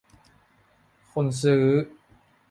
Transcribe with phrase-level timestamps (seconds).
[1.13, 1.63] คนซื้อ